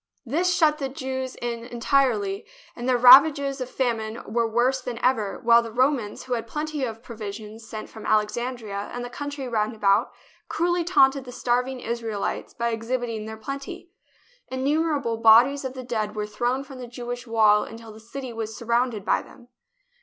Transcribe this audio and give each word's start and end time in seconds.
This 0.25 0.51
shut 0.51 0.81
in 0.81 0.87
the 0.87 0.95
Jews 0.95 1.35
entirely, 1.35 2.47
and 2.75 2.89
the 2.89 2.97
ravages 2.97 3.61
of 3.61 3.67
THE 3.67 3.71
BOOK 3.71 3.71
OF 3.93 3.99
FAMOUS 3.99 4.05
SIEGES 4.07 4.17
famine 4.23 4.33
were 4.33 4.47
worse 4.47 4.81
than 4.81 4.97
ever, 4.97 5.39
while 5.43 5.61
the 5.61 5.71
Romans, 5.71 6.23
who 6.23 6.33
had 6.33 6.47
plenty 6.47 6.83
of 6.83 7.03
provisions 7.03 7.69
sent 7.69 7.87
from 7.87 8.07
Alexandria 8.07 8.89
and 8.95 9.05
the 9.05 9.11
country 9.11 9.47
round 9.47 9.75
about, 9.75 10.09
cruelly 10.47 10.83
taunted 10.83 11.25
the 11.25 11.31
starving 11.31 11.79
Israelites 11.81 12.51
by 12.55 12.69
exhibiting 12.69 13.27
their 13.27 13.37
plenty. 13.37 13.91
In 14.47 14.63
numerable 14.63 15.17
bodies 15.17 15.63
of 15.63 15.73
the 15.75 15.83
dead 15.83 16.15
were 16.15 16.25
thrown 16.25 16.63
from 16.63 16.79
the 16.79 16.87
Jewish 16.87 17.27
wall 17.27 17.63
until 17.63 17.93
the 17.93 17.99
city 17.99 18.33
was 18.33 18.57
surrounded 18.57 19.05
by 19.05 19.21
them. 19.21 19.49